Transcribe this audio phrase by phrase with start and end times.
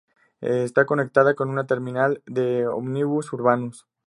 [0.39, 3.85] Está conectada con una terminal de ómnibus urbanos.